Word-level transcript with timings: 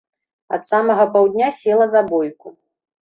Ад 0.55 0.63
самага 0.71 1.05
паўдня 1.17 1.51
села 1.59 1.85
за 1.93 2.01
бойку. 2.11 2.47